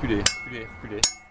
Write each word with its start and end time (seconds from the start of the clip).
reculez, 0.00 0.24
reculez, 0.44 0.68
reculez. 0.82 1.29